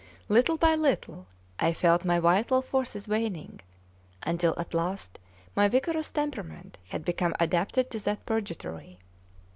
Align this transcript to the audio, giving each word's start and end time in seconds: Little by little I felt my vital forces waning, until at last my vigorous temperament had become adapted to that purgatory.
Little 0.29 0.57
by 0.57 0.73
little 0.73 1.27
I 1.59 1.73
felt 1.73 2.03
my 2.03 2.17
vital 2.19 2.63
forces 2.63 3.07
waning, 3.07 3.59
until 4.23 4.59
at 4.59 4.73
last 4.73 5.19
my 5.55 5.67
vigorous 5.67 6.09
temperament 6.09 6.79
had 6.89 7.05
become 7.05 7.35
adapted 7.39 7.91
to 7.91 7.99
that 8.05 8.25
purgatory. 8.25 8.97